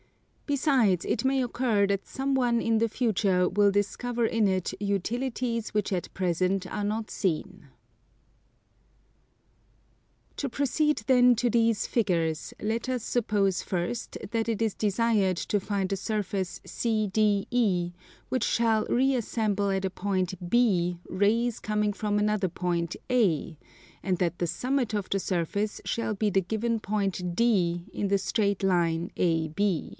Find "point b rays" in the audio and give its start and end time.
19.91-21.61